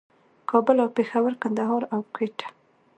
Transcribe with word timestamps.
کابل 0.49 0.77
او 0.83 0.89
پېښور، 0.97 1.33
کندهار 1.43 1.81
او 1.93 1.99
کوټه 2.15 2.47